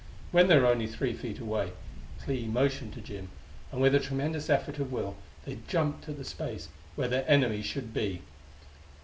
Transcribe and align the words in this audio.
When 0.31 0.47
they 0.47 0.57
were 0.57 0.65
only 0.65 0.87
three 0.87 1.13
feet 1.13 1.37
away 1.37 1.73
Clee 2.19 2.47
motioned 2.47 2.93
to 2.95 3.01
Jim, 3.01 3.29
and 3.71 3.79
with 3.79 3.93
a 3.93 3.99
tremendous 3.99 4.49
effort 4.49 4.79
of 4.79 4.91
will 4.91 5.15
they 5.45 5.59
jumped 5.67 6.09
at 6.09 6.17
the 6.17 6.25
space 6.25 6.69
where 6.95 7.07
their 7.07 7.23
enemy 7.29 7.61
should 7.61 7.93
be. 7.93 8.19